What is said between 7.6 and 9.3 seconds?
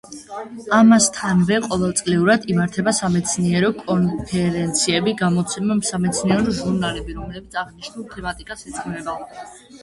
აღნიშნულ თემატიკას ეძღვნება.